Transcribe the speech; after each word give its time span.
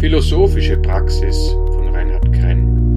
Philosophische 0.00 0.78
Praxis 0.78 1.50
von 1.50 1.94
Reinhard 1.94 2.32
Krenn. 2.32 2.96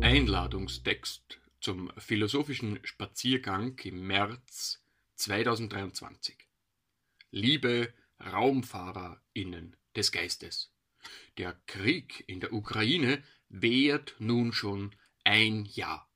Einladungstext 0.00 1.40
zum 1.60 1.90
philosophischen 1.98 2.78
Spaziergang 2.84 3.76
im 3.82 4.06
März 4.06 4.80
2023. 5.16 6.36
Liebe 7.32 7.92
RaumfahrerInnen 8.20 9.74
des 9.96 10.12
Geistes. 10.12 10.70
Der 11.36 11.56
Krieg 11.66 12.22
in 12.28 12.38
der 12.38 12.52
Ukraine 12.52 13.24
währt 13.48 14.14
nun 14.20 14.52
schon 14.52 14.94
ein 15.24 15.64
Jahr. 15.64 16.08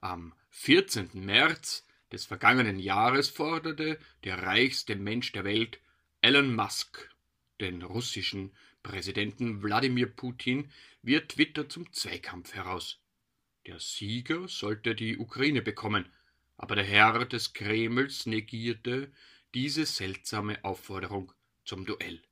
Am 0.00 0.32
14. 0.48 1.10
März 1.12 1.86
des 2.10 2.24
vergangenen 2.24 2.78
Jahres 2.78 3.28
forderte 3.28 3.98
der 4.24 4.42
reichste 4.42 4.96
Mensch 4.96 5.32
der 5.32 5.44
Welt, 5.44 5.78
Elon 6.22 6.54
Musk, 6.54 7.11
den 7.60 7.82
russischen 7.82 8.52
Präsidenten 8.82 9.62
Wladimir 9.62 10.06
Putin 10.06 10.70
via 11.02 11.20
Twitter 11.20 11.68
zum 11.68 11.92
Zweikampf 11.92 12.54
heraus. 12.54 13.00
Der 13.66 13.78
Sieger 13.78 14.48
sollte 14.48 14.94
die 14.94 15.18
Ukraine 15.18 15.62
bekommen, 15.62 16.06
aber 16.56 16.74
der 16.74 16.84
Herr 16.84 17.24
des 17.24 17.52
Kremls 17.52 18.26
negierte 18.26 19.12
diese 19.54 19.86
seltsame 19.86 20.64
Aufforderung 20.64 21.32
zum 21.64 21.84
Duell. 21.86 22.22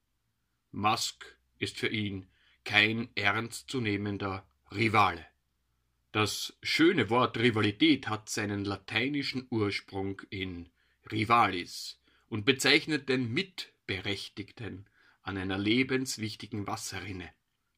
Musk 0.72 1.36
ist 1.58 1.78
für 1.78 1.88
ihn 1.88 2.28
kein 2.64 3.08
ernstzunehmender 3.14 4.46
Rivale. 4.72 5.26
Das 6.12 6.56
schöne 6.62 7.10
Wort 7.10 7.38
Rivalität 7.38 8.08
hat 8.08 8.28
seinen 8.28 8.64
lateinischen 8.64 9.46
Ursprung 9.50 10.20
in 10.30 10.68
rivalis 11.10 12.00
und 12.28 12.44
bezeichnet 12.44 13.08
den 13.08 13.32
Mitberechtigten 13.32 14.86
an 15.22 15.36
einer 15.36 15.58
lebenswichtigen 15.58 16.66
Wasserrinne. 16.66 17.30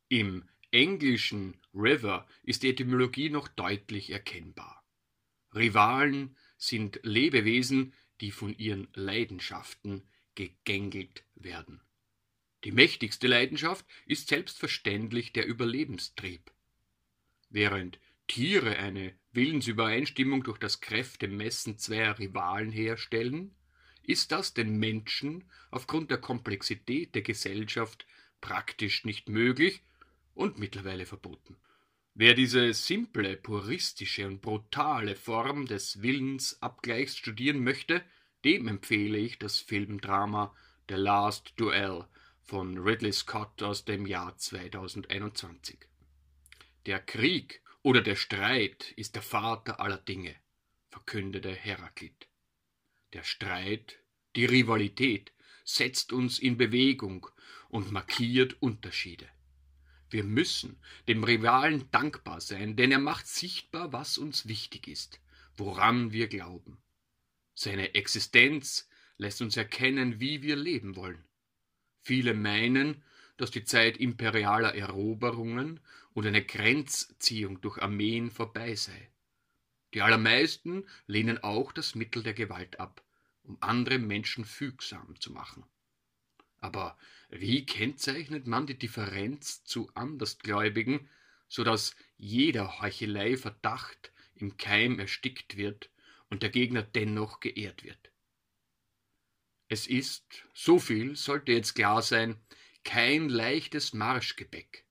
Im 0.09 0.49
englischen 0.71 1.61
River 1.75 2.27
ist 2.43 2.63
die 2.63 2.71
Etymologie 2.71 3.31
noch 3.31 3.49
deutlich 3.49 4.11
erkennbar. 4.11 4.85
Rivalen 5.55 6.37
sind 6.57 7.01
Lebewesen, 7.03 7.95
die 8.21 8.31
von 8.31 8.57
ihren 8.57 8.89
Leidenschaften 8.95 10.09
gegängelt 10.35 11.25
werden. 11.35 11.81
Die 12.65 12.73
mächtigste 12.73 13.27
Leidenschaft 13.27 13.85
ist 14.07 14.29
selbstverständlich 14.29 15.33
der 15.33 15.47
Überlebenstrieb. 15.47 16.53
Während 17.51 17.99
Tiere 18.29 18.77
eine 18.77 19.15
Willensübereinstimmung 19.33 20.45
durch 20.45 20.59
das 20.59 20.81
Kräftemessen 20.81 21.77
zweier 21.79 22.19
Rivalen 22.19 22.71
herstellen, 22.71 23.55
ist 24.05 24.33
das 24.33 24.55
den 24.55 24.79
Menschen 24.79 25.45
aufgrund 25.71 26.11
der 26.11 26.19
Komplexität 26.19 27.15
der 27.15 27.23
Gesellschaft 27.23 28.07
praktisch 28.41 29.05
nicht 29.05 29.29
möglich 29.29 29.83
und 30.35 30.59
mittlerweile 30.59 31.07
verboten. 31.07 31.57
Wer 32.15 32.35
diese 32.35 32.75
simple, 32.75 33.37
puristische 33.37 34.27
und 34.27 34.43
brutale 34.43 35.17
Form 35.17 35.67
des 35.67 36.03
Willensabgleichs 36.03 37.17
studieren 37.17 37.65
möchte, 37.65 38.03
dem 38.45 38.69
empfehle 38.69 39.17
ich 39.17 39.39
das 39.39 39.61
Filmdrama 39.61 40.55
The 40.89 40.97
Last 40.97 41.55
Duel 41.57 42.05
von 42.43 42.77
Ridley 42.77 43.13
Scott 43.13 43.63
aus 43.63 43.85
dem 43.85 44.05
Jahr 44.05 44.37
2021. 44.37 45.79
Der 46.85 46.99
Krieg 46.99 47.63
oder 47.83 48.03
der 48.03 48.17
Streit 48.17 48.93
ist 48.97 49.15
der 49.15 49.23
Vater 49.23 49.81
aller 49.81 49.97
Dinge, 49.97 50.35
verkündete 50.91 51.55
Heraklit. 51.55 52.29
Der 53.13 53.25
Streit, 53.25 53.99
die 54.37 54.47
Rivalität, 54.47 55.33
setzt 55.65 56.13
uns 56.13 56.39
in 56.39 56.57
Bewegung 56.57 57.27
und 57.69 57.93
markiert 57.93 58.61
Unterschiede. 58.63 59.29
Wir 60.09 60.25
müssen 60.25 60.79
dem 61.09 61.25
Rivalen 61.25 61.91
dankbar 61.91 62.41
sein, 62.41 62.77
denn 62.77 62.93
er 62.93 62.99
macht 62.99 63.27
sichtbar, 63.27 63.93
was 63.93 64.19
uns 64.19 64.47
wichtig 64.47 64.89
ist, 64.89 65.21
woran 65.57 66.13
wir 66.13 66.29
glauben. 66.29 66.83
Seine 67.55 67.95
Existenz 67.95 68.89
lässt 69.17 69.41
uns 69.43 69.57
erkennen, 69.57 70.21
wie 70.21 70.43
wir 70.43 70.57
leben 70.57 70.97
wollen. 70.97 71.25
Viele 72.01 72.35
meinen, 72.35 73.03
dass 73.37 73.51
die 73.51 73.65
Zeit 73.65 73.97
imperialer 73.97 74.75
Eroberungen 74.75 75.81
und 76.13 76.27
eine 76.27 76.45
Grenzziehung 76.45 77.61
durch 77.61 77.79
Armeen 77.79 78.31
vorbei 78.31 78.75
sei. 78.75 79.11
Die 79.95 80.03
allermeisten 80.03 80.87
lehnen 81.07 81.43
auch 81.43 81.73
das 81.73 81.95
Mittel 81.95 82.23
der 82.23 82.35
Gewalt 82.35 82.81
ab, 82.81 83.03
um 83.45 83.57
andere 83.61 83.99
Menschen 83.99 84.45
fügsam 84.45 85.21
zu 85.21 85.33
machen. 85.33 85.65
Aber 86.61 86.97
wie 87.29 87.67
kennzeichnet 87.67 88.47
man 88.47 88.67
die 88.67 88.79
Differenz 88.79 89.65
zu 89.65 89.91
Andersgläubigen, 89.95 91.09
so 91.49 91.65
dass 91.65 91.97
jeder 92.17 92.81
Heuchelei 92.81 93.37
Verdacht 93.37 94.13
im 94.35 94.57
Keim 94.57 94.99
erstickt 94.99 95.57
wird 95.57 95.91
und 96.31 96.43
der 96.43 96.51
Gegner 96.51 96.83
dennoch 96.83 97.41
geehrt 97.41 97.83
wird? 97.83 98.13
Es 99.69 99.87
ist, 99.87 100.45
so 100.55 100.79
viel 100.79 101.17
sollte 101.17 101.53
jetzt 101.53 101.75
klar 101.75 102.03
sein, 102.03 102.41
kein 102.85 103.29
leichtes 103.29 103.93
Marschgebäck, 103.93 104.85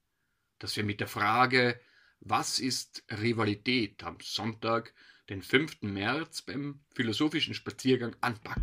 das 0.60 0.76
wir 0.76 0.84
mit 0.84 1.00
der 1.00 1.08
Frage, 1.08 1.80
was 2.20 2.60
ist 2.60 3.04
Rivalität 3.10 4.04
am 4.04 4.18
Sonntag, 4.22 4.94
den 5.32 5.42
5. 5.42 5.84
März 5.84 6.42
beim 6.42 6.82
philosophischen 6.94 7.54
Spaziergang 7.54 8.14
anpacken. 8.20 8.62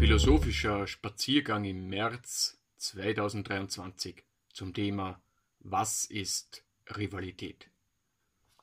Philosophischer 0.00 0.88
Spaziergang 0.88 1.64
im 1.64 1.88
März 1.88 2.60
2023 2.78 4.24
zum 4.52 4.74
Thema 4.74 5.22
Was 5.60 6.06
ist 6.06 6.64
Rivalität? 6.96 7.70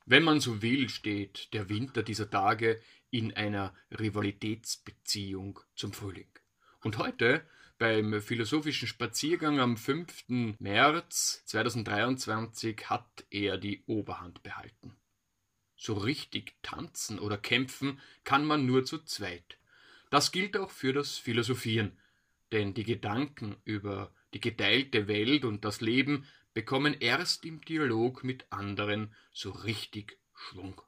Wenn 0.05 0.23
man 0.23 0.41
so 0.41 0.61
will, 0.61 0.89
steht 0.89 1.53
der 1.53 1.69
Winter 1.69 2.03
dieser 2.03 2.29
Tage 2.29 2.81
in 3.11 3.33
einer 3.33 3.73
Rivalitätsbeziehung 3.97 5.61
zum 5.73 5.93
Frühling. 5.93 6.27
Und 6.81 6.97
heute 6.97 7.47
beim 7.77 8.21
philosophischen 8.21 8.87
Spaziergang 8.87 9.59
am 9.59 9.77
5. 9.77 10.55
März 10.59 11.43
2023 11.45 12.89
hat 12.89 13.25
er 13.29 13.57
die 13.57 13.83
Oberhand 13.85 14.41
behalten. 14.41 14.95
So 15.75 15.93
richtig 15.93 16.55
tanzen 16.63 17.19
oder 17.19 17.37
kämpfen 17.37 17.99
kann 18.23 18.45
man 18.45 18.65
nur 18.65 18.83
zu 18.85 19.03
zweit. 19.03 19.59
Das 20.09 20.31
gilt 20.31 20.57
auch 20.57 20.71
für 20.71 20.91
das 20.93 21.17
Philosophieren, 21.17 21.97
denn 22.51 22.73
die 22.73 22.83
Gedanken 22.83 23.57
über 23.63 24.11
die 24.33 24.39
geteilte 24.39 25.07
Welt 25.07 25.45
und 25.45 25.63
das 25.63 25.81
Leben 25.81 26.25
bekommen 26.53 26.95
erst 26.99 27.45
im 27.45 27.61
Dialog 27.61 28.23
mit 28.23 28.51
anderen 28.51 29.13
so 29.31 29.51
richtig 29.51 30.17
Schwung. 30.33 30.81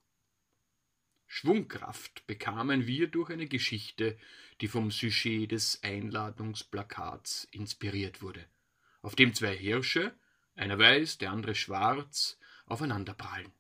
Schwungkraft 1.32 2.26
bekamen 2.26 2.88
wir 2.88 3.08
durch 3.08 3.30
eine 3.30 3.46
Geschichte, 3.46 4.18
die 4.62 4.68
vom 4.68 4.90
Sujet 4.90 5.52
des 5.52 5.84
Einladungsplakats 5.84 7.48
inspiriert 7.52 8.24
wurde, 8.24 8.44
auf 9.04 9.16
dem 9.16 9.36
zwei 9.36 9.56
Hirsche, 9.56 10.12
einer 10.56 10.80
weiß, 10.80 11.20
der 11.20 11.30
andere 11.30 11.54
schwarz, 11.54 12.40
aufeinanderprallen. 12.66 13.52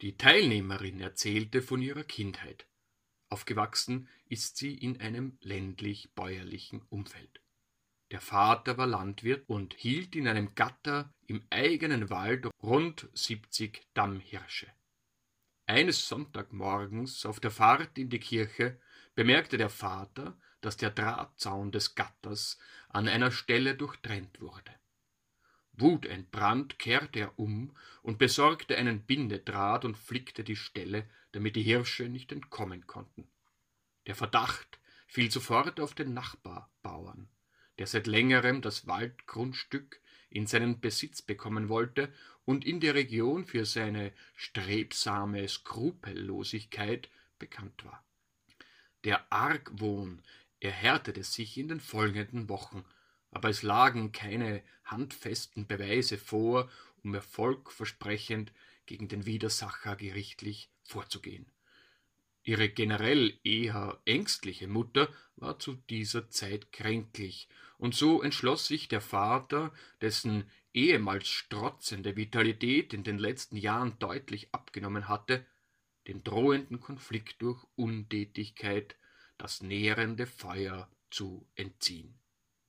Die 0.00 0.16
Teilnehmerin 0.16 1.00
erzählte 1.00 1.60
von 1.60 1.82
ihrer 1.82 2.04
Kindheit. 2.04 2.66
Aufgewachsen 3.30 4.08
ist 4.28 4.56
sie 4.56 4.74
in 4.74 5.00
einem 5.00 5.38
ländlich-bäuerlichen 5.42 6.82
Umfeld. 6.88 7.40
Der 8.12 8.20
Vater 8.20 8.78
war 8.78 8.86
Landwirt 8.86 9.42
und 9.48 9.74
hielt 9.74 10.14
in 10.14 10.28
einem 10.28 10.54
Gatter 10.54 11.12
im 11.26 11.44
eigenen 11.50 12.10
Wald 12.10 12.46
rund 12.62 13.08
siebzig 13.12 13.82
Dammhirsche. 13.92 14.68
Eines 15.68 16.08
Sonntagmorgens 16.08 17.26
auf 17.26 17.40
der 17.40 17.50
Fahrt 17.50 17.98
in 17.98 18.08
die 18.08 18.18
Kirche 18.18 18.80
bemerkte 19.14 19.58
der 19.58 19.68
Vater, 19.68 20.40
dass 20.62 20.78
der 20.78 20.88
Drahtzaun 20.88 21.72
des 21.72 21.94
Gatters 21.94 22.58
an 22.88 23.06
einer 23.06 23.30
Stelle 23.30 23.74
durchtrennt 23.74 24.40
wurde. 24.40 24.72
Wutentbrannt 25.74 26.78
kehrte 26.78 27.20
er 27.20 27.38
um 27.38 27.76
und 28.00 28.16
besorgte 28.16 28.78
einen 28.78 29.02
Bindedraht 29.04 29.84
und 29.84 29.98
flickte 29.98 30.42
die 30.42 30.56
Stelle, 30.56 31.06
damit 31.32 31.54
die 31.54 31.64
Hirsche 31.64 32.08
nicht 32.08 32.32
entkommen 32.32 32.86
konnten. 32.86 33.28
Der 34.06 34.14
Verdacht 34.14 34.80
fiel 35.06 35.30
sofort 35.30 35.80
auf 35.80 35.92
den 35.92 36.14
Nachbarbauern, 36.14 37.28
der 37.76 37.86
seit 37.86 38.06
längerem 38.06 38.62
das 38.62 38.86
Waldgrundstück 38.86 40.00
in 40.30 40.46
seinen 40.46 40.80
Besitz 40.80 41.22
bekommen 41.22 41.68
wollte 41.68 42.12
und 42.44 42.64
in 42.64 42.80
der 42.80 42.94
Region 42.94 43.44
für 43.44 43.64
seine 43.64 44.12
strebsame 44.34 45.46
Skrupellosigkeit 45.48 47.08
bekannt 47.38 47.84
war. 47.84 48.04
Der 49.04 49.32
Argwohn 49.32 50.22
erhärtete 50.60 51.22
sich 51.24 51.56
in 51.56 51.68
den 51.68 51.80
folgenden 51.80 52.48
Wochen, 52.48 52.84
aber 53.30 53.48
es 53.50 53.62
lagen 53.62 54.12
keine 54.12 54.62
handfesten 54.84 55.66
Beweise 55.66 56.18
vor, 56.18 56.70
um 57.02 57.14
erfolgversprechend 57.14 58.52
gegen 58.86 59.08
den 59.08 59.26
Widersacher 59.26 59.96
gerichtlich 59.96 60.70
vorzugehen. 60.82 61.46
Ihre 62.48 62.70
generell 62.70 63.38
eher 63.44 64.00
ängstliche 64.06 64.68
Mutter 64.68 65.12
war 65.36 65.58
zu 65.58 65.74
dieser 65.90 66.30
Zeit 66.30 66.72
kränklich, 66.72 67.46
und 67.76 67.94
so 67.94 68.22
entschloss 68.22 68.66
sich 68.66 68.88
der 68.88 69.02
Vater, 69.02 69.70
dessen 70.00 70.50
ehemals 70.72 71.28
strotzende 71.28 72.16
Vitalität 72.16 72.94
in 72.94 73.04
den 73.04 73.18
letzten 73.18 73.58
Jahren 73.58 73.98
deutlich 73.98 74.48
abgenommen 74.54 75.08
hatte, 75.08 75.44
dem 76.06 76.24
drohenden 76.24 76.80
Konflikt 76.80 77.42
durch 77.42 77.62
Untätigkeit 77.76 78.96
das 79.36 79.60
nährende 79.60 80.26
Feuer 80.26 80.90
zu 81.10 81.46
entziehen. 81.54 82.18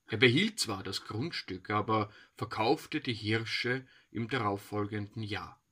Er 0.08 0.18
behielt 0.18 0.60
zwar 0.60 0.84
das 0.84 1.06
Grundstück, 1.06 1.70
aber 1.70 2.12
verkaufte 2.36 3.00
die 3.00 3.14
Hirsche 3.14 3.88
im 4.12 4.28
darauffolgenden 4.28 5.24
Jahr. 5.24 5.64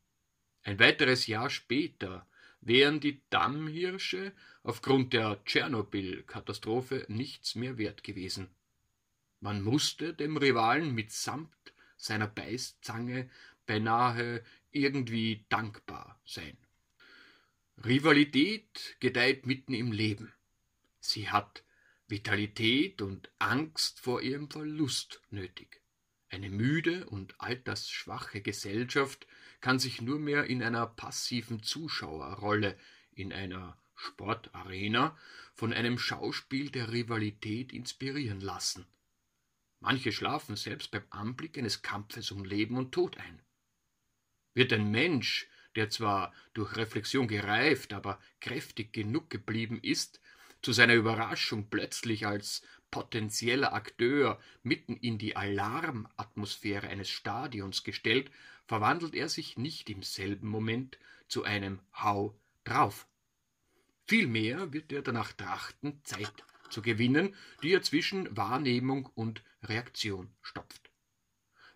Ein 0.64 0.80
weiteres 0.80 1.28
Jahr 1.28 1.50
später 1.50 2.26
wären 2.62 3.00
die 3.00 3.22
Dammhirsche 3.30 4.34
aufgrund 4.64 5.14
der 5.14 5.44
Tschernobyl-Katastrophe 5.46 7.06
nichts 7.08 7.56
mehr 7.56 7.78
wert 7.78 8.04
gewesen. 8.04 8.50
Man 9.40 9.62
musste 9.62 10.14
dem 10.14 10.38
Rivalen 10.38 10.94
mitsamt 10.94 11.52
seiner 11.96 12.28
Beißzange 12.28 13.30
beinahe 13.66 14.44
irgendwie 14.72 15.46
dankbar 15.50 16.20
sein. 16.26 16.58
Rivalität 17.86 18.98
gedeiht 19.00 19.46
mitten 19.46 19.74
im 19.74 19.92
Leben. 19.92 20.34
Sie 21.00 21.30
hat 21.30 21.64
Vitalität 22.08 23.02
und 23.02 23.30
Angst 23.38 24.00
vor 24.00 24.22
ihrem 24.22 24.50
Verlust 24.50 25.22
nötig. 25.30 25.82
Eine 26.30 26.50
müde 26.50 27.06
und 27.06 27.40
altersschwache 27.40 28.42
Gesellschaft 28.42 29.28
kann 29.68 29.80
sich 29.80 30.02
nur 30.02 30.18
mehr 30.18 30.46
in 30.46 30.64
einer 30.64 30.88
passiven 30.88 31.62
Zuschauerrolle 31.62 32.78
in 33.12 33.34
einer 33.34 33.78
Sportarena 33.96 35.18
von 35.56 35.74
einem 35.74 36.00
Schauspiel 36.00 36.70
der 36.70 36.94
Rivalität 36.94 37.74
inspirieren 37.74 38.40
lassen. 38.40 38.86
Manche 39.82 40.14
schlafen 40.14 40.56
selbst 40.56 40.92
beim 40.92 41.04
Anblick 41.10 41.58
eines 41.58 41.82
Kampfes 41.82 42.32
um 42.32 42.46
Leben 42.46 42.78
und 42.78 42.94
Tod 42.94 43.18
ein. 43.18 43.42
Wird 44.54 44.72
ein 44.72 44.90
Mensch, 44.90 45.50
der 45.76 45.90
zwar 45.90 46.34
durch 46.54 46.78
Reflexion 46.78 47.28
gereift, 47.28 47.92
aber 47.92 48.22
kräftig 48.40 48.94
genug 48.94 49.30
geblieben 49.30 49.82
ist, 49.82 50.22
zu 50.62 50.72
seiner 50.72 50.94
Überraschung 50.94 51.70
plötzlich 51.70 52.26
als 52.26 52.62
potenzieller 52.92 53.74
Akteur 53.74 54.40
mitten 54.64 54.96
in 54.98 55.18
die 55.18 55.36
Alarmatmosphäre 55.36 56.88
eines 56.88 57.10
Stadions 57.10 57.84
gestellt, 57.84 58.32
verwandelt 58.66 59.16
er 59.16 59.30
sich 59.30 59.58
nicht 59.58 59.90
im 59.90 60.04
selben 60.04 60.48
Moment 60.48 60.98
zu 61.28 61.44
einem 61.44 61.80
Hau 61.94 62.38
drauf. 62.64 63.08
Vielmehr 64.06 64.72
wird 64.74 64.92
er 64.92 65.02
danach 65.02 65.34
trachten, 65.34 66.02
Zeit 66.04 66.44
zu 66.70 66.82
gewinnen, 66.82 67.36
die 67.64 67.74
er 67.74 67.82
zwischen 67.82 68.36
Wahrnehmung 68.36 69.06
und 69.16 69.44
Reaktion 69.64 70.30
stopft. 70.42 70.90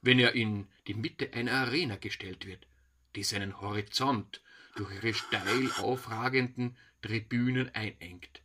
Wenn 0.02 0.20
er 0.20 0.34
in 0.34 0.68
die 0.88 0.94
Mitte 0.94 1.34
einer 1.34 1.52
Arena 1.52 1.98
gestellt 1.98 2.46
wird, 2.46 2.68
die 3.16 3.24
seinen 3.24 3.60
Horizont 3.62 4.42
durch 4.76 4.94
ihre 4.96 5.14
steil 5.14 5.72
aufragenden 5.78 6.78
Tribünen 7.02 7.74
einengt, 7.76 8.42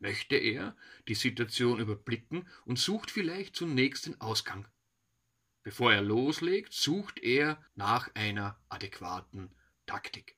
möchte 0.00 0.36
er 0.36 0.76
die 1.08 1.14
Situation 1.14 1.78
überblicken 1.78 2.48
und 2.64 2.78
sucht 2.78 3.10
vielleicht 3.10 3.54
zunächst 3.54 4.06
den 4.06 4.20
Ausgang. 4.20 4.66
Bevor 5.62 5.92
er 5.92 6.02
loslegt, 6.02 6.72
sucht 6.72 7.20
er 7.20 7.62
nach 7.74 8.12
einer 8.14 8.58
adäquaten 8.68 9.54
Taktik. 9.86 10.36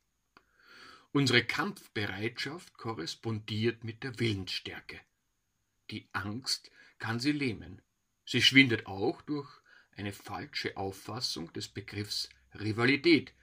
Unsere 1.13 1.45
Kampfbereitschaft 1.45 2.77
korrespondiert 2.77 3.85
mit 3.85 4.03
der 4.03 4.19
Willensstärke. 4.19 5.01
Die 5.91 6.09
Angst 6.13 6.71
kann 6.99 7.21
sie 7.21 7.33
lähmen. 7.33 7.83
Sie 8.25 8.43
schwindet 8.43 8.87
auch 8.87 9.23
durch 9.23 9.49
eine 9.97 10.13
falsche 10.13 10.77
Auffassung 10.77 11.53
des 11.53 11.69
Begriffs 11.69 12.29
Rivalität, 12.55 13.35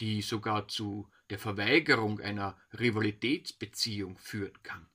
die 0.00 0.22
sogar 0.22 0.68
zu 0.68 1.10
der 1.30 1.38
Verweigerung 1.38 2.20
einer 2.20 2.56
Rivalitätsbeziehung 2.78 4.16
führen 4.18 4.62
kann. 4.62 4.86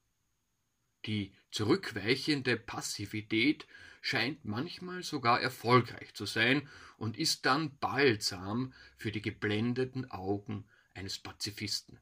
Die 1.07 1.31
zurückweichende 1.51 2.57
Passivität 2.57 3.65
scheint 4.01 4.44
manchmal 4.44 5.04
sogar 5.04 5.42
erfolgreich 5.42 6.13
zu 6.13 6.25
sein 6.25 6.68
und 6.98 7.18
ist 7.18 7.45
dann 7.45 7.77
balsam 7.77 8.74
für 8.98 9.12
die 9.12 9.21
geblendeten 9.21 10.12
Augen 10.12 10.65
eines 10.94 11.18
Pazifisten. 11.18 12.00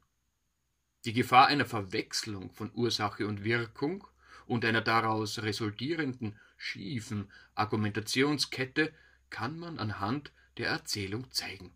Die 1.04 1.12
Gefahr 1.12 1.46
einer 1.46 1.66
Verwechslung 1.66 2.50
von 2.50 2.72
Ursache 2.74 3.28
und 3.28 3.44
Wirkung 3.44 4.06
und 4.46 4.64
einer 4.64 4.80
daraus 4.80 5.40
resultierenden 5.40 6.38
schiefen 6.56 7.30
Argumentationskette 7.54 8.92
kann 9.30 9.56
man 9.58 9.78
anhand 9.78 10.32
der 10.56 10.68
Erzählung 10.68 11.30
zeigen. 11.30 11.72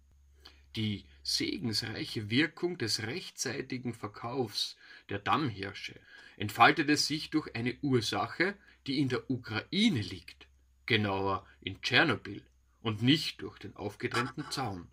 Die 0.76 1.04
segensreiche 1.22 2.30
Wirkung 2.30 2.78
des 2.78 3.02
rechtzeitigen 3.02 3.94
Verkaufs 3.94 4.76
der 5.10 5.18
Dammhirsche 5.18 6.00
entfaltete 6.36 6.96
sich 6.96 7.30
durch 7.30 7.54
eine 7.54 7.76
Ursache, 7.82 8.56
die 8.86 8.98
in 8.98 9.08
der 9.08 9.30
Ukraine 9.30 10.00
liegt, 10.00 10.46
genauer 10.86 11.46
in 11.60 11.80
Tschernobyl, 11.82 12.42
und 12.82 13.02
nicht 13.02 13.42
durch 13.42 13.58
den 13.58 13.76
aufgetrennten 13.76 14.50
Zaun. 14.50 14.88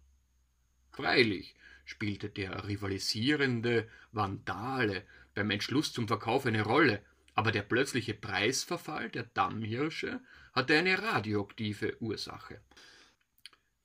Freilich 0.92 1.56
spielte 1.86 2.30
der 2.30 2.68
rivalisierende 2.68 3.88
Vandale 4.12 5.06
beim 5.34 5.52
Entschluss 5.52 5.94
zum 5.94 6.08
Verkauf 6.08 6.46
eine 6.46 6.64
Rolle, 6.64 7.02
aber 7.34 7.52
der 7.52 7.62
plötzliche 7.62 8.14
Preisverfall 8.14 9.10
der 9.10 9.24
Dammhirsche 9.24 10.20
hatte 10.54 10.78
eine 10.78 11.02
radioaktive 11.02 12.02
Ursache. 12.02 12.60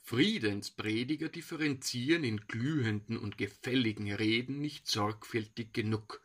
Friedensprediger 0.00 1.28
differenzieren 1.28 2.24
in 2.24 2.38
glühenden 2.48 3.18
und 3.18 3.38
gefälligen 3.38 4.10
Reden 4.12 4.58
nicht 4.58 4.88
sorgfältig 4.88 5.72
genug, 5.72 6.21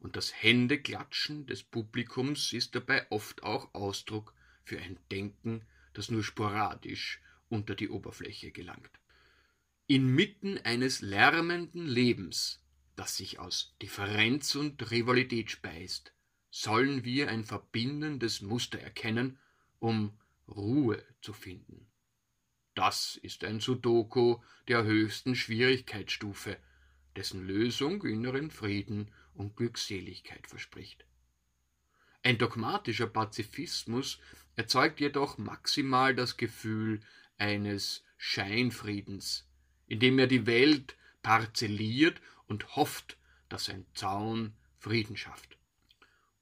und 0.00 0.16
das 0.16 0.42
Händeklatschen 0.42 1.46
des 1.46 1.62
Publikums 1.62 2.52
ist 2.52 2.74
dabei 2.74 3.06
oft 3.10 3.42
auch 3.42 3.74
Ausdruck 3.74 4.34
für 4.64 4.78
ein 4.80 4.98
Denken, 5.10 5.62
das 5.92 6.10
nur 6.10 6.24
sporadisch 6.24 7.20
unter 7.48 7.74
die 7.74 7.88
Oberfläche 7.88 8.50
gelangt. 8.50 8.90
Inmitten 9.86 10.58
eines 10.58 11.00
lärmenden 11.00 11.86
Lebens, 11.86 12.62
das 12.96 13.16
sich 13.16 13.38
aus 13.38 13.76
Differenz 13.82 14.54
und 14.54 14.90
Rivalität 14.90 15.50
speist, 15.50 16.12
sollen 16.50 17.04
wir 17.04 17.28
ein 17.28 17.44
verbindendes 17.44 18.40
Muster 18.40 18.80
erkennen, 18.80 19.38
um 19.78 20.18
Ruhe 20.48 21.02
zu 21.20 21.32
finden. 21.32 21.86
Das 22.74 23.16
ist 23.16 23.44
ein 23.44 23.60
Sudoku 23.60 24.38
der 24.68 24.84
höchsten 24.84 25.34
Schwierigkeitsstufe, 25.34 26.56
dessen 27.16 27.46
Lösung 27.46 28.02
inneren 28.04 28.50
Frieden 28.50 29.10
und 29.34 29.56
Glückseligkeit 29.56 30.46
verspricht. 30.46 31.04
Ein 32.22 32.38
dogmatischer 32.38 33.06
Pazifismus 33.06 34.18
erzeugt 34.56 35.00
jedoch 35.00 35.38
maximal 35.38 36.14
das 36.14 36.36
Gefühl 36.36 37.00
eines 37.38 38.04
Scheinfriedens, 38.18 39.48
indem 39.86 40.18
er 40.18 40.26
die 40.26 40.46
Welt 40.46 40.96
parzelliert 41.22 42.20
und 42.46 42.76
hofft, 42.76 43.16
dass 43.48 43.68
ein 43.68 43.86
Zaun 43.94 44.54
Frieden 44.78 45.16
schafft. 45.16 45.56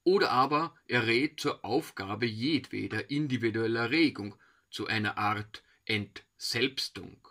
Oder 0.04 0.30
aber 0.30 0.74
er 0.86 1.06
rät 1.06 1.38
zur 1.38 1.64
Aufgabe 1.64 2.26
jedweder 2.26 3.10
individueller 3.10 3.90
Regung 3.90 4.34
zu 4.70 4.86
einer 4.86 5.18
Art 5.18 5.62
Entselbstung, 5.84 7.28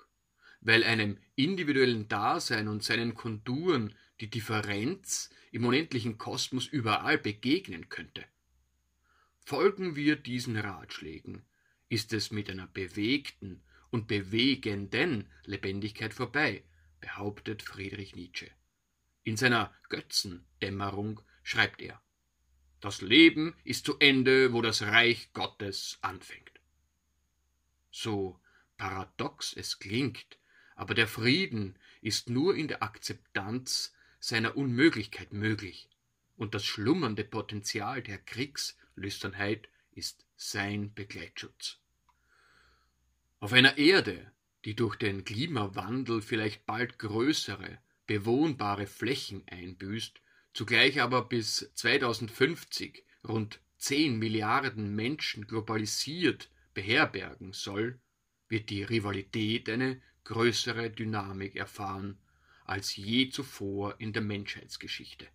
weil 0.62 0.84
einem 0.84 1.18
individuellen 1.36 2.08
Dasein 2.08 2.68
und 2.68 2.84
seinen 2.84 3.16
Konturen 3.16 3.96
die 4.20 4.30
Differenz 4.30 5.30
im 5.58 5.66
unendlichen 5.66 6.20
Kosmos 6.20 6.68
überall 6.68 7.18
begegnen 7.18 7.90
könnte. 7.90 8.24
Folgen 9.44 9.96
wir 9.96 10.16
diesen 10.16 10.56
Ratschlägen, 10.56 11.48
ist 11.90 12.14
es 12.14 12.30
mit 12.30 12.48
einer 12.52 12.68
bewegten 12.68 13.64
und 13.90 14.06
bewegenden 14.06 15.32
Lebendigkeit 15.46 16.14
vorbei, 16.14 16.64
behauptet 17.00 17.64
Friedrich 17.64 18.16
Nietzsche. 18.16 18.52
In 19.24 19.36
seiner 19.36 19.74
Götzendämmerung 19.90 21.22
schreibt 21.42 21.82
er 21.82 22.00
Das 22.80 23.02
Leben 23.02 23.56
ist 23.64 23.88
zu 23.88 23.98
Ende, 23.98 24.54
wo 24.54 24.62
das 24.62 24.84
Reich 24.84 25.34
Gottes 25.34 25.98
anfängt. 26.02 26.62
So 27.90 28.40
paradox 28.78 29.54
es 29.58 29.80
klingt, 29.80 30.38
aber 30.76 30.94
der 30.94 31.08
Frieden 31.08 31.80
ist 32.02 32.30
nur 32.30 32.56
in 32.56 32.68
der 32.68 32.84
Akzeptanz 32.84 33.97
seiner 34.20 34.58
Unmöglichkeit 34.58 35.34
möglich, 35.34 35.90
und 36.36 36.54
das 36.54 36.66
schlummernde 36.66 37.24
Potenzial 37.24 38.02
der 38.02 38.18
Kriegslüsternheit 38.20 39.70
ist 39.92 40.26
sein 40.36 40.94
Begleitschutz. 40.94 41.80
Auf 43.40 43.54
einer 43.54 43.78
Erde, 43.78 44.32
die 44.66 44.76
durch 44.76 44.96
den 44.96 45.24
Klimawandel 45.24 46.22
vielleicht 46.22 46.66
bald 46.66 47.00
größere, 47.00 47.80
bewohnbare 48.06 48.88
Flächen 48.88 49.44
einbüßt, 49.48 50.22
zugleich 50.54 51.02
aber 51.02 51.24
bis 51.26 51.72
2050 51.76 53.04
rund 53.28 53.60
10 53.78 54.18
Milliarden 54.18 54.96
Menschen 54.96 55.46
globalisiert 55.48 56.50
beherbergen 56.74 57.54
soll, 57.54 58.00
wird 58.50 58.70
die 58.70 58.84
Rivalität 58.84 59.70
eine 59.70 60.02
größere 60.24 60.90
Dynamik 60.90 61.56
erfahren 61.56 62.18
als 62.68 62.96
je 62.96 63.30
zuvor 63.30 63.96
in 63.98 64.14
der 64.14 64.22
Menschheitsgeschichte. 64.22 65.28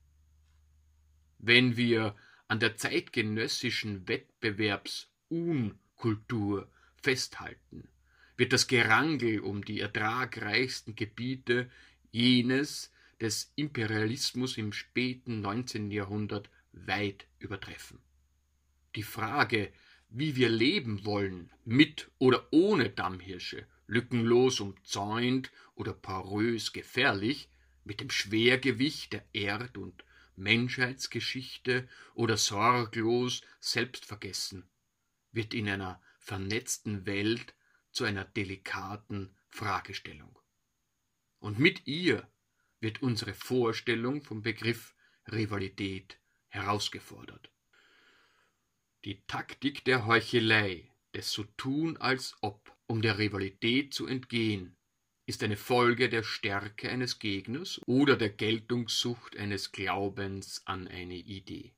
Wenn 1.38 1.76
wir 1.76 2.14
an 2.46 2.60
der 2.60 2.76
zeitgenössischen 2.76 4.06
Wettbewerbsunkultur 4.06 6.70
festhalten, 7.02 7.88
wird 8.36 8.52
das 8.52 8.66
Gerangel 8.66 9.40
um 9.40 9.64
die 9.64 9.80
ertragreichsten 9.80 10.94
Gebiete 10.94 11.70
jenes 12.10 12.92
des 13.20 13.50
Imperialismus 13.56 14.58
im 14.58 14.72
späten 14.72 15.40
19. 15.40 15.90
Jahrhundert 15.90 16.50
weit 16.72 17.26
übertreffen. 17.38 17.98
Die 18.94 19.02
Frage, 19.02 19.72
wie 20.10 20.36
wir 20.36 20.50
leben 20.50 21.06
wollen, 21.06 21.50
mit 21.64 22.10
oder 22.18 22.46
ohne 22.50 22.90
Dammhirsche, 22.90 23.66
lückenlos 23.86 24.60
umzäunt 24.60 25.50
oder 25.74 25.92
porös 25.92 26.72
gefährlich, 26.72 27.48
mit 27.84 28.00
dem 28.00 28.10
Schwergewicht 28.10 29.12
der 29.12 29.24
Erd- 29.32 29.76
und 29.76 30.04
Menschheitsgeschichte 30.36 31.88
oder 32.14 32.36
sorglos 32.36 33.42
selbstvergessen, 33.60 34.68
wird 35.32 35.54
in 35.54 35.68
einer 35.68 36.00
vernetzten 36.18 37.06
Welt 37.06 37.54
zu 37.90 38.04
einer 38.04 38.24
delikaten 38.24 39.34
Fragestellung. 39.48 40.38
Und 41.38 41.58
mit 41.58 41.86
ihr 41.86 42.28
wird 42.80 43.02
unsere 43.02 43.34
Vorstellung 43.34 44.22
vom 44.22 44.42
Begriff 44.42 44.94
Rivalität 45.30 46.18
herausgefordert. 46.48 47.50
Die 49.04 49.22
Taktik 49.26 49.84
der 49.84 50.06
Heuchelei, 50.06 50.90
des 51.14 51.32
so 51.32 51.44
tun 51.56 51.96
als 51.96 52.36
ob, 52.40 52.71
um 52.92 53.00
der 53.00 53.16
Rivalität 53.16 53.94
zu 53.94 54.06
entgehen, 54.06 54.76
ist 55.24 55.42
eine 55.42 55.56
Folge 55.56 56.10
der 56.10 56.22
Stärke 56.22 56.90
eines 56.90 57.18
Gegners 57.18 57.80
oder 57.86 58.16
der 58.16 58.28
Geltungssucht 58.28 59.34
eines 59.34 59.72
Glaubens 59.72 60.60
an 60.66 60.88
eine 60.88 61.14
Idee. 61.14 61.72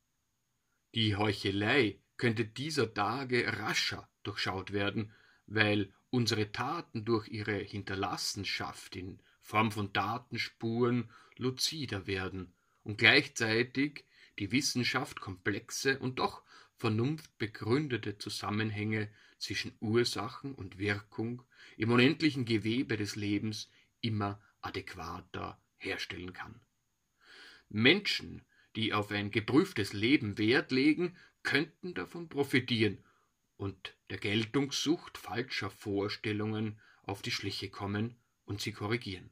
Die 0.97 1.15
Heuchelei 1.15 2.01
könnte 2.17 2.45
dieser 2.45 2.95
Tage 2.95 3.47
rascher 3.61 4.09
durchschaut 4.25 4.73
werden, 4.73 5.13
weil 5.47 5.95
unsere 6.11 6.51
Taten 6.51 7.05
durch 7.05 7.29
ihre 7.29 7.59
Hinterlassenschaft 7.59 8.97
in 8.97 9.23
Form 9.41 9.71
von 9.71 9.93
Datenspuren 9.93 11.13
luzider 11.37 12.09
werden 12.09 12.53
und 12.83 12.99
gleichzeitig 12.99 14.05
die 14.41 14.51
Wissenschaft 14.51 15.21
komplexe 15.21 15.97
und 16.01 16.19
doch 16.19 16.43
vernunftbegründete 16.75 18.19
Zusammenhänge 18.19 19.11
zwischen 19.45 19.77
Ursachen 19.81 20.55
und 20.55 20.79
Wirkung 20.79 21.43
im 21.77 21.91
unendlichen 21.91 22.47
Gewebe 22.47 22.97
des 22.97 23.15
Lebens 23.15 23.71
immer 24.01 24.41
adäquater 24.63 25.61
herstellen 25.77 26.33
kann. 26.33 26.61
Menschen, 27.69 28.43
die 28.75 28.95
auf 28.95 29.11
ein 29.11 29.31
geprüftes 29.31 29.93
Leben 29.93 30.39
Wert 30.39 30.73
legen, 30.73 31.17
könnten 31.43 31.93
davon 31.93 32.29
profitieren 32.31 33.05
und 33.59 33.95
der 34.09 34.19
Geltungssucht 34.19 35.19
falscher 35.19 35.71
Vorstellungen 35.71 36.81
auf 37.03 37.21
die 37.21 37.31
Schliche 37.31 37.69
kommen 37.69 38.17
und 38.47 38.63
sie 38.63 38.73
korrigieren. 38.73 39.29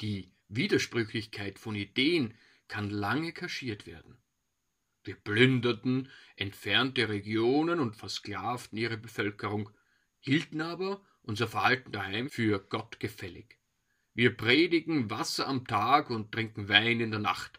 Die 0.00 0.30
Widersprüchlichkeit 0.48 1.58
von 1.58 1.74
Ideen 1.74 2.34
kann 2.68 2.90
lange 2.90 3.32
kaschiert 3.32 3.86
werden. 3.86 4.18
Wir 5.08 5.14
plünderten 5.14 6.10
entfernte 6.36 7.08
Regionen 7.08 7.80
und 7.80 7.96
versklavten 7.96 8.76
ihre 8.76 8.98
Bevölkerung, 8.98 9.70
hielten 10.20 10.60
aber 10.60 11.00
unser 11.22 11.48
Verhalten 11.48 11.92
daheim 11.92 12.28
für 12.28 12.58
Gott 12.58 13.00
gefällig. 13.00 13.56
Wir 14.12 14.36
predigen 14.36 15.08
Wasser 15.08 15.48
am 15.48 15.66
Tag 15.66 16.10
und 16.10 16.30
trinken 16.30 16.68
Wein 16.68 17.00
in 17.00 17.10
der 17.10 17.20
Nacht. 17.20 17.58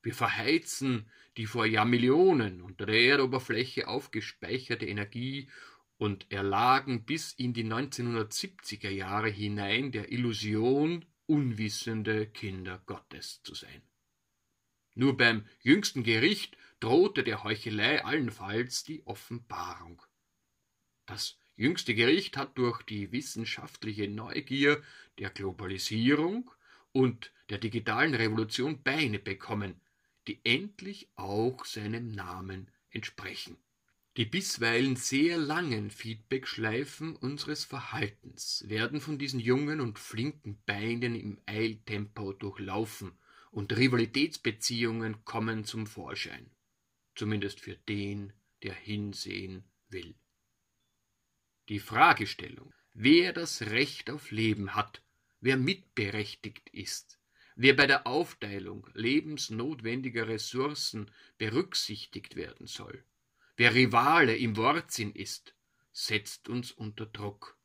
Wir 0.00 0.14
verheizen 0.14 1.10
die 1.36 1.46
vor 1.46 1.66
Jahrmillionen 1.66 2.62
unter 2.62 2.86
der 2.86 3.00
Erdoberfläche 3.00 3.88
aufgespeicherte 3.88 4.86
Energie 4.86 5.50
und 5.96 6.30
erlagen 6.30 7.04
bis 7.04 7.32
in 7.32 7.52
die 7.52 7.64
1970er 7.64 8.90
Jahre 8.90 9.28
hinein 9.28 9.90
der 9.90 10.12
Illusion, 10.12 11.04
unwissende 11.26 12.28
Kinder 12.28 12.80
Gottes 12.86 13.42
zu 13.42 13.56
sein. 13.56 13.82
Nur 14.94 15.16
beim 15.16 15.44
jüngsten 15.62 16.04
Gericht 16.04 16.56
drohte 16.80 17.24
der 17.24 17.42
Heuchelei 17.42 18.04
allenfalls 18.04 18.84
die 18.84 19.06
Offenbarung. 19.06 20.02
Das 21.06 21.38
jüngste 21.56 21.94
Gericht 21.94 22.36
hat 22.36 22.58
durch 22.58 22.82
die 22.82 23.12
wissenschaftliche 23.12 24.08
Neugier 24.08 24.82
der 25.18 25.30
Globalisierung 25.30 26.50
und 26.92 27.32
der 27.48 27.58
digitalen 27.58 28.14
Revolution 28.14 28.82
Beine 28.82 29.18
bekommen, 29.18 29.80
die 30.28 30.40
endlich 30.44 31.08
auch 31.14 31.64
seinem 31.64 32.10
Namen 32.10 32.70
entsprechen. 32.90 33.56
Die 34.16 34.24
bisweilen 34.24 34.96
sehr 34.96 35.36
langen 35.36 35.90
Feedbackschleifen 35.90 37.16
unseres 37.16 37.64
Verhaltens 37.64 38.64
werden 38.66 39.00
von 39.00 39.18
diesen 39.18 39.40
jungen 39.40 39.80
und 39.80 39.98
flinken 39.98 40.58
Beinen 40.64 41.14
im 41.14 41.38
Eiltempo 41.46 42.32
durchlaufen 42.32 43.12
und 43.50 43.76
Rivalitätsbeziehungen 43.76 45.24
kommen 45.24 45.64
zum 45.64 45.86
Vorschein 45.86 46.50
zumindest 47.16 47.60
für 47.60 47.76
den, 47.76 48.32
der 48.62 48.74
hinsehen 48.74 49.64
will. 49.88 50.14
Die 51.68 51.80
Fragestellung, 51.80 52.72
wer 52.92 53.32
das 53.32 53.62
Recht 53.62 54.10
auf 54.10 54.30
Leben 54.30 54.74
hat, 54.74 55.02
wer 55.40 55.56
mitberechtigt 55.56 56.68
ist, 56.70 57.18
wer 57.56 57.74
bei 57.74 57.86
der 57.86 58.06
Aufteilung 58.06 58.88
lebensnotwendiger 58.94 60.28
Ressourcen 60.28 61.10
berücksichtigt 61.38 62.36
werden 62.36 62.66
soll, 62.66 63.04
wer 63.56 63.74
Rivale 63.74 64.36
im 64.36 64.56
Wortsinn 64.56 65.12
ist, 65.12 65.54
setzt 65.92 66.48
uns 66.48 66.70
unter 66.72 67.06
Druck. 67.06 67.58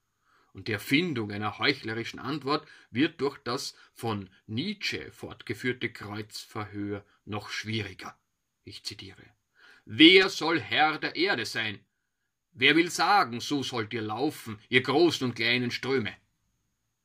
Und 0.54 0.68
die 0.68 0.74
Erfindung 0.74 1.32
einer 1.32 1.60
heuchlerischen 1.60 2.20
Antwort 2.20 2.68
wird 2.90 3.22
durch 3.22 3.38
das 3.38 3.76
von 3.94 4.30
Nietzsche 4.48 5.12
fortgeführte 5.12 5.92
Kreuzverhör 5.92 7.06
noch 7.24 7.50
schwieriger. 7.50 8.18
Ich 8.64 8.84
zitiere. 8.84 9.24
Wer 9.86 10.30
soll 10.30 10.60
Herr 10.60 11.00
der 11.00 11.16
Erde 11.16 11.46
sein? 11.46 11.80
Wer 12.52 12.76
will 12.76 12.92
sagen, 12.92 13.40
so 13.40 13.64
sollt 13.64 13.94
ihr 13.94 14.02
laufen, 14.02 14.60
ihr 14.70 14.84
großen 14.84 15.28
und 15.28 15.36
kleinen 15.36 15.72
Ströme? 15.72 16.16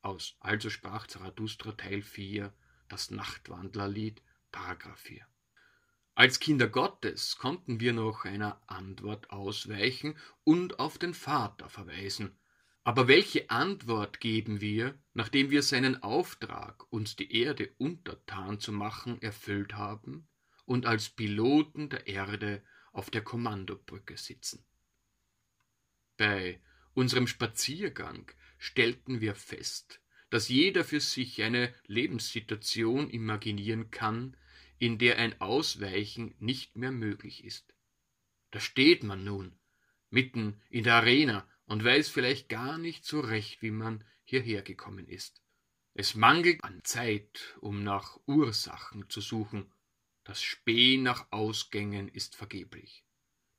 Aus 0.03 0.37
Also 0.41 0.71
sprach 0.71 1.07
Zarathustra 1.07 1.73
Teil 1.73 2.03
4, 2.03 2.53
das 2.89 3.11
Nachtwandlerlied, 3.11 4.23
Paragraph 4.53 5.01
4. 5.01 5.27
Als 6.15 6.39
Kinder 6.41 6.69
Gottes 6.69 7.39
konnten 7.39 7.81
wir 7.81 7.93
noch 7.93 8.25
einer 8.25 8.63
Antwort 8.67 9.31
ausweichen 9.31 10.17
und 10.45 10.79
auf 10.79 10.99
den 10.99 11.15
Vater 11.15 11.69
verweisen. 11.69 12.39
Aber 12.85 13.09
welche 13.09 13.51
Antwort 13.51 14.21
geben 14.21 14.61
wir, 14.61 14.99
nachdem 15.13 15.51
wir 15.51 15.63
seinen 15.63 16.03
Auftrag, 16.03 16.91
uns 16.91 17.17
die 17.17 17.33
Erde 17.43 17.75
untertan 17.79 18.61
zu 18.61 18.73
machen, 18.73 19.21
erfüllt 19.23 19.75
haben? 19.75 20.29
Und 20.67 20.85
als 20.85 21.09
Piloten 21.09 21.89
der 21.89 22.07
Erde 22.07 22.63
auf 22.93 23.09
der 23.11 23.23
Kommandobrücke 23.23 24.19
sitzen. 24.19 24.65
Bei 26.17 26.61
unserem 26.93 27.27
Spaziergang 27.27 28.31
stellten 28.59 29.21
wir 29.21 29.35
fest, 29.35 30.01
dass 30.31 30.49
jeder 30.49 30.85
für 30.85 31.01
sich 31.01 31.43
eine 31.43 31.73
Lebenssituation 31.87 33.09
imaginieren 33.11 33.91
kann, 33.91 34.37
in 34.79 34.99
der 34.99 35.19
ein 35.19 35.41
Ausweichen 35.41 36.35
nicht 36.39 36.77
mehr 36.77 36.93
möglich 36.93 37.45
ist. 37.45 37.75
Da 38.51 38.61
steht 38.61 39.03
man 39.03 39.25
nun, 39.25 39.59
mitten 40.11 40.61
in 40.69 40.85
der 40.85 40.95
Arena 40.97 41.49
und 41.67 41.85
weiß 41.85 42.09
vielleicht 42.09 42.49
gar 42.49 42.79
nicht 42.79 43.05
so 43.05 43.21
recht, 43.21 43.63
wie 43.63 43.71
man 43.71 44.05
hierher 44.25 44.63
gekommen 44.63 45.09
ist. 45.09 45.43
Es 45.95 46.15
mangelt 46.15 46.63
an 46.65 46.81
Zeit, 46.85 47.57
um 47.61 47.83
nach 47.83 48.19
Ursachen 48.27 49.09
zu 49.09 49.21
suchen, 49.21 49.73
das 50.27 50.43
Spähen 50.43 51.05
nach 51.05 51.31
Ausgängen 51.31 52.09
ist 52.09 52.35
vergeblich. 52.35 53.05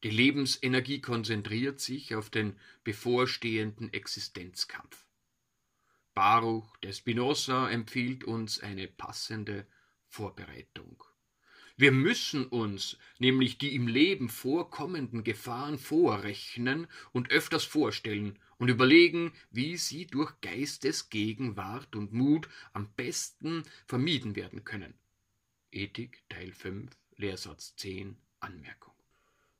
Die 0.04 0.10
Lebensenergie 0.10 1.00
konzentriert 1.00 1.80
sich 1.80 2.14
auf 2.14 2.30
den 2.30 2.60
bevorstehenden 2.84 3.94
Existenzkampf. 3.94 5.08
Baruch 6.14 6.76
der 6.78 6.92
Spinoza 6.92 7.70
empfiehlt 7.70 8.26
uns 8.26 8.60
eine 8.60 8.90
passende 8.90 9.66
Vorbereitung. 10.08 11.04
Wir 11.78 11.94
müssen 11.94 12.46
uns 12.48 12.98
nämlich 13.18 13.60
die 13.60 13.74
im 13.74 13.88
Leben 13.88 14.28
vorkommenden 14.28 15.24
Gefahren 15.24 15.80
vorrechnen 15.80 16.88
und 17.14 17.32
öfters 17.32 17.64
vorstellen 17.64 18.40
und 18.58 18.68
überlegen, 18.68 19.32
wie 19.52 19.78
sie 19.78 20.06
durch 20.06 20.34
Geistesgegenwart 20.42 21.96
und 21.96 22.12
Mut 22.12 22.50
am 22.74 22.92
besten 22.96 23.64
vermieden 23.86 24.36
werden 24.36 24.66
können. 24.66 24.96
Ethik 25.72 26.24
Teil 26.30 26.52
5 26.52 26.92
Lehrsatz 27.18 27.76
10 27.76 28.18
Anmerkung. 28.40 28.94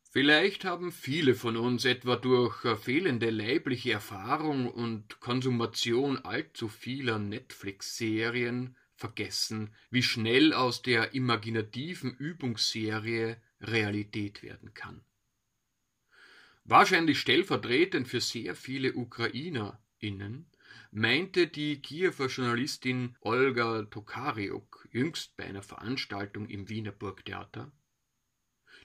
Vielleicht 0.10 0.66
haben 0.66 0.92
viele 0.92 1.36
von 1.36 1.58
uns 1.58 1.86
etwa 1.86 2.16
durch 2.16 2.64
äh, 2.66 2.76
fehlende 2.76 3.30
leibliche 3.30 3.92
Erfahrung 3.92 4.72
und 4.72 5.20
Konsumation 5.20 6.18
allzu 6.20 6.70
vieler 6.70 7.20
Netflix-Serien 7.20 8.76
vergessen, 8.96 9.76
wie 9.92 10.02
schnell 10.02 10.54
aus 10.54 10.82
der 10.82 11.14
imaginativen 11.14 12.16
Übungsserie 12.16 13.38
Realität 13.62 14.44
werden 14.44 14.74
kann. 14.74 15.04
Wahrscheinlich 16.64 17.20
stellvertretend 17.20 18.08
für 18.08 18.22
sehr 18.22 18.56
viele 18.56 18.94
UkrainerInnen 18.94 20.48
meinte 20.92 21.48
die 21.48 21.82
Kiewer 21.82 22.28
Journalistin 22.28 23.16
Olga 23.22 23.84
Tokariuk 23.84 24.88
jüngst 24.92 25.36
bei 25.38 25.46
einer 25.46 25.64
Veranstaltung 25.64 26.48
im 26.48 26.70
Wiener 26.70 26.92
Burgtheater. 26.92 27.72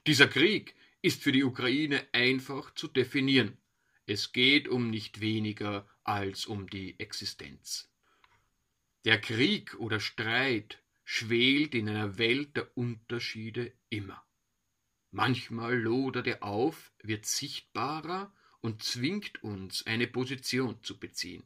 Dieser 0.07 0.29
Krieg 0.29 0.75
ist 1.01 1.23
für 1.23 1.33
die 1.33 1.45
Ukraine 1.45 2.07
einfach 2.13 2.75
zu 2.75 2.89
definieren. 2.89 3.59
Es 4.07 4.33
geht 4.33 4.69
um 4.69 4.91
nicht 4.91 5.21
weniger 5.21 5.89
als 6.05 6.47
um 6.47 6.69
die 6.69 6.99
Existenz. 6.99 7.89
Der 9.05 9.21
Krieg 9.21 9.75
oder 9.79 10.01
Streit 10.01 10.83
schwelt 11.05 11.75
in 11.75 11.89
einer 11.89 12.19
Welt 12.19 12.57
der 12.57 12.77
Unterschiede 12.77 13.73
immer. 13.89 14.25
Manchmal 15.11 15.79
lodert 15.79 16.27
er 16.27 16.43
auf, 16.43 16.93
wird 17.03 17.27
sichtbarer 17.27 18.33
und 18.61 18.83
zwingt 18.83 19.43
uns, 19.43 19.87
eine 19.87 20.07
Position 20.07 20.83
zu 20.83 20.99
beziehen. 20.99 21.45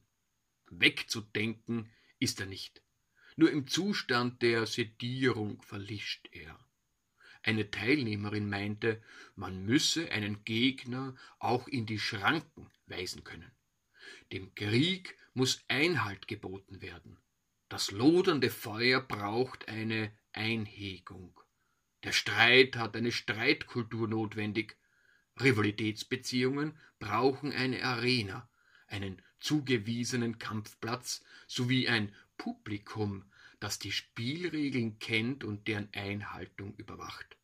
Wegzudenken 0.70 1.90
ist 2.18 2.40
er 2.40 2.46
nicht. 2.46 2.82
Nur 3.36 3.50
im 3.50 3.66
Zustand 3.66 4.42
der 4.42 4.66
Sedierung 4.66 5.62
verlischt 5.62 6.28
er. 6.32 6.58
Eine 7.42 7.70
Teilnehmerin 7.70 8.48
meinte, 8.48 9.02
man 9.36 9.64
müsse 9.64 10.10
einen 10.10 10.44
Gegner 10.44 11.14
auch 11.38 11.68
in 11.68 11.86
die 11.86 11.98
Schranken 11.98 12.70
weisen 12.86 13.22
können. 13.22 13.50
Dem 14.32 14.54
Krieg 14.54 15.16
muss 15.34 15.62
Einhalt 15.68 16.26
geboten 16.26 16.82
werden. 16.82 17.18
Das 17.68 17.90
lodernde 17.90 18.50
Feuer 18.50 19.00
braucht 19.00 19.68
eine 19.68 20.10
Einhegung. 20.32 21.38
Der 22.04 22.12
Streit 22.12 22.76
hat 22.76 22.96
eine 22.96 23.12
Streitkultur 23.12 24.08
notwendig. 24.08 24.76
Rivalitätsbeziehungen 25.40 26.78
brauchen 26.98 27.52
eine 27.52 27.82
Arena, 27.84 28.48
einen 28.88 29.22
zugewiesenen 29.40 30.38
Kampfplatz 30.38 31.24
sowie 31.46 31.88
ein 31.88 32.14
Publikum, 32.36 33.24
das 33.60 33.78
die 33.78 33.92
Spielregeln 33.92 34.98
kennt 34.98 35.44
und 35.44 35.68
deren 35.68 35.88
Einhaltung 35.92 36.74
überwacht. 36.76 37.36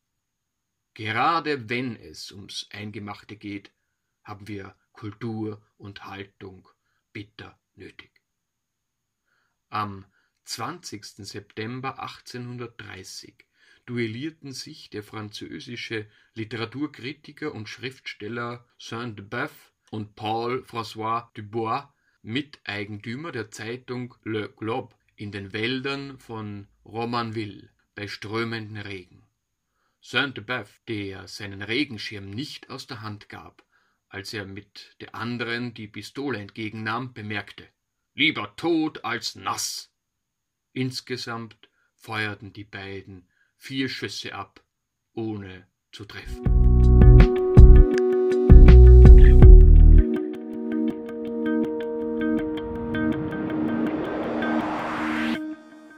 Gerade 0.93 1.69
wenn 1.69 1.95
es 1.95 2.31
ums 2.31 2.67
Eingemachte 2.71 3.35
geht, 3.35 3.71
haben 4.23 4.47
wir 4.47 4.75
Kultur 4.91 5.65
und 5.77 6.05
Haltung 6.05 6.69
bitter 7.13 7.59
nötig. 7.75 8.11
Am 9.69 10.05
20. 10.45 11.05
September 11.25 11.99
1830 11.99 13.45
duellierten 13.85 14.53
sich 14.53 14.89
der 14.89 15.03
französische 15.03 16.07
Literaturkritiker 16.35 17.53
und 17.53 17.67
Schriftsteller 17.67 18.67
Saint-Beuve 18.77 19.72
und 19.93 20.15
Paul 20.15 20.63
François 20.63 21.27
Dubois, 21.35 21.87
Miteigentümer 22.23 23.31
der 23.31 23.51
Zeitung 23.51 24.15
Le 24.23 24.49
Globe, 24.49 24.95
in 25.15 25.31
den 25.31 25.53
Wäldern 25.53 26.17
von 26.17 26.67
Romanville 26.83 27.69
bei 27.93 28.07
strömenden 28.07 28.77
Regen. 28.77 29.23
Saint-Beuve, 30.01 30.71
der 30.87 31.27
seinen 31.27 31.61
Regenschirm 31.61 32.31
nicht 32.31 32.71
aus 32.71 32.87
der 32.87 33.01
Hand 33.01 33.29
gab, 33.29 33.63
als 34.09 34.33
er 34.33 34.45
mit 34.45 34.95
der 34.99 35.13
anderen 35.13 35.75
die 35.75 35.87
Pistole 35.87 36.39
entgegennahm, 36.39 37.13
bemerkte 37.13 37.67
Lieber 38.15 38.55
tot 38.55 39.05
als 39.05 39.35
nass. 39.35 39.93
Insgesamt 40.71 41.69
feuerten 41.93 42.51
die 42.51 42.63
beiden 42.63 43.27
vier 43.57 43.89
Schüsse 43.89 44.33
ab, 44.33 44.63
ohne 45.13 45.67
zu 45.91 46.05
treffen. 46.05 46.62